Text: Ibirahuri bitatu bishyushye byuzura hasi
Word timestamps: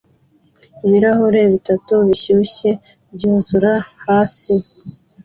Ibirahuri 0.85 1.39
bitatu 1.53 1.93
bishyushye 2.07 2.71
byuzura 3.15 3.71
hasi 4.05 4.53